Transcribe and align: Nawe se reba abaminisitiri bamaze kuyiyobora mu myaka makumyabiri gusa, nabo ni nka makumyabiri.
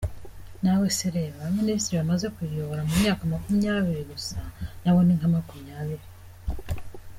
Nawe 0.63 0.87
se 0.97 1.07
reba 1.15 1.37
abaminisitiri 1.39 1.99
bamaze 2.01 2.25
kuyiyobora 2.35 2.81
mu 2.87 2.93
myaka 3.01 3.23
makumyabiri 3.33 4.03
gusa, 4.11 4.37
nabo 4.81 4.99
ni 5.03 5.15
nka 5.17 5.27
makumyabiri. 5.33 6.05